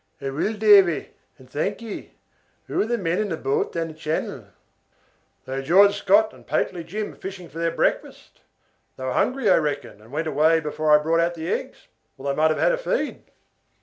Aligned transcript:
"I 0.19 0.31
will, 0.31 0.53
Davy, 0.53 1.11
and 1.37 1.47
thank 1.47 1.79
you. 1.79 2.09
Who 2.65 2.81
are 2.81 2.87
the 2.87 2.97
men 2.97 3.19
in 3.19 3.29
the 3.29 3.37
boat 3.37 3.71
down 3.73 3.89
the 3.89 3.93
channel?" 3.93 4.45
"They 5.45 5.57
are 5.59 5.61
George 5.61 5.95
Scutt 5.95 6.33
and 6.33 6.47
Pately 6.47 6.83
Jim 6.83 7.15
fishing 7.15 7.47
for 7.49 7.59
their 7.59 7.69
breakfast. 7.69 8.41
They 8.97 9.03
were 9.03 9.11
hungry, 9.13 9.47
I 9.47 9.57
reckon, 9.57 10.01
and 10.01 10.11
went 10.11 10.25
away 10.25 10.59
before 10.59 10.91
I 10.91 11.03
brought 11.03 11.19
out 11.19 11.35
the 11.35 11.53
eggs, 11.53 11.87
or 12.17 12.25
they 12.25 12.35
might 12.35 12.49
have 12.49 12.57
had 12.57 12.71
a 12.71 12.79
feed." 12.79 13.21